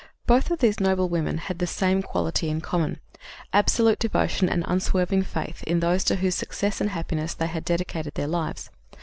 [0.25, 2.99] '"Both of these noble women had the same quality in common
[3.53, 8.15] absolute devotion and unswerving faith in those to whose success and happiness they had dedicated
[8.15, 8.71] their lives.